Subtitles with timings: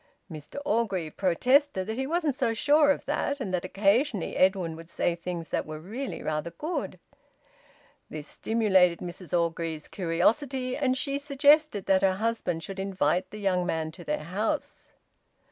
[0.31, 4.89] Mr Orgreave protested that he wasn't so sure of that, and that occasionally Edwin would
[4.89, 6.97] say things that were really rather good.
[8.09, 13.63] This stimulated Mrs Orgreave's curiosity, and she suggested that her husband should invite the young
[13.63, 14.91] man to their house.